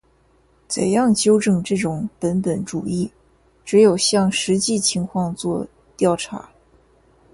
[0.67, 3.11] 怎样纠正这种本本主义？
[3.63, 6.49] 只有向实际情况作调查。